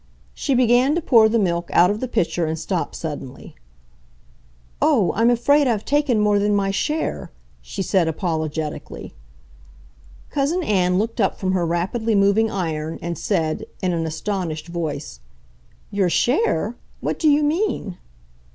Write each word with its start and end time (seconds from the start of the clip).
She 0.33 0.55
began 0.55 0.95
to 0.95 1.01
pour 1.01 1.29
the 1.29 1.37
milk 1.37 1.69
out 1.73 1.91
of 1.91 1.99
the 1.99 2.07
pitcher 2.07 2.47
and 2.47 2.57
stopped 2.57 2.95
suddenly. 2.95 3.53
"Oh, 4.81 5.11
I'm 5.15 5.29
afraid 5.29 5.67
I've 5.67 5.85
taken 5.85 6.19
more 6.19 6.39
than 6.39 6.55
my 6.55 6.71
share!" 6.71 7.29
she 7.61 7.83
said 7.83 8.07
apologetically. 8.07 9.13
Cousin 10.31 10.63
Ann 10.63 10.97
looked 10.97 11.21
up 11.21 11.37
from 11.39 11.51
her 11.51 11.67
rapidly 11.67 12.15
moving 12.15 12.49
iron, 12.49 12.97
and 12.99 13.15
said, 13.15 13.67
in 13.83 13.93
an 13.93 14.07
astonished 14.07 14.69
voice: 14.69 15.19
"Your 15.91 16.09
share? 16.09 16.73
What 17.01 17.19
do 17.19 17.29
you 17.29 17.43
mean?" 17.43 17.99